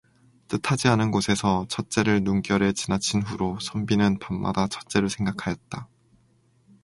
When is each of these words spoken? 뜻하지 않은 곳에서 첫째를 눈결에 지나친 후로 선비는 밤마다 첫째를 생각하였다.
뜻하지 0.47 0.87
않은 0.87 1.11
곳에서 1.11 1.67
첫째를 1.69 2.23
눈결에 2.23 2.71
지나친 2.73 3.21
후로 3.21 3.59
선비는 3.59 4.17
밤마다 4.17 4.65
첫째를 4.67 5.11
생각하였다. 5.11 5.87